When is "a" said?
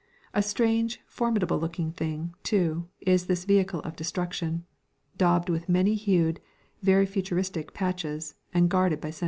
0.33-0.41